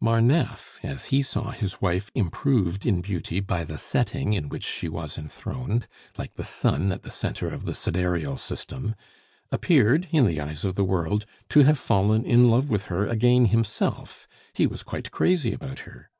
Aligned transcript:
Marneffe, 0.00 0.80
as 0.82 1.04
he 1.14 1.22
saw 1.22 1.52
his 1.52 1.80
wife 1.80 2.10
improved 2.12 2.84
in 2.84 3.00
beauty 3.00 3.38
by 3.38 3.62
the 3.62 3.78
setting 3.78 4.32
in 4.32 4.48
which 4.48 4.64
she 4.64 4.88
was 4.88 5.16
enthroned, 5.16 5.86
like 6.18 6.34
the 6.34 6.42
sun 6.42 6.90
at 6.90 7.04
the 7.04 7.10
centre 7.12 7.48
of 7.50 7.64
the 7.66 7.72
sidereal 7.72 8.36
system, 8.36 8.96
appeared, 9.52 10.08
in 10.10 10.26
the 10.26 10.40
eyes 10.40 10.64
of 10.64 10.74
the 10.74 10.82
world, 10.82 11.24
to 11.48 11.60
have 11.62 11.78
fallen 11.78 12.24
in 12.24 12.48
love 12.48 12.68
with 12.68 12.86
her 12.86 13.06
again 13.06 13.44
himself; 13.46 14.26
he 14.52 14.66
was 14.66 14.82
quite 14.82 15.12
crazy 15.12 15.52
about 15.52 15.78
her. 15.78 16.10